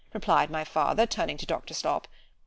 replied 0.15 0.49
my 0.49 0.63
father, 0.63 1.05
turning 1.05 1.37
to 1.37 1.45
Doctor 1.45 1.75
_Slop. 1.75 2.05